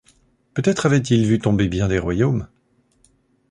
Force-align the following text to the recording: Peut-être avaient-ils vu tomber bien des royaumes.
Peut-être 0.55 0.87
avaient-ils 0.87 1.27
vu 1.27 1.37
tomber 1.37 1.67
bien 1.67 1.87
des 1.87 1.99
royaumes. 1.99 2.47